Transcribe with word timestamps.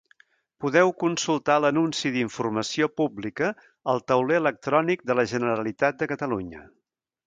Podeu 0.63 0.93
consultar 1.03 1.57
l'anunci 1.65 2.13
d'informació 2.17 2.89
pública 3.03 3.53
al 3.95 4.05
Tauler 4.11 4.43
electrònic 4.47 5.09
de 5.13 5.21
la 5.23 5.31
Generalitat 5.37 6.05
de 6.05 6.13
Catalunya. 6.17 6.69